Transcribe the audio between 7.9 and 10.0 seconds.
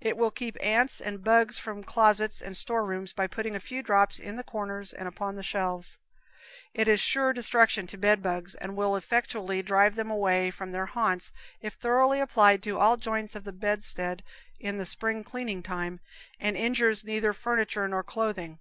bedbugs, and will effectually drive